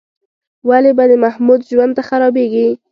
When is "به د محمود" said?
0.97-1.59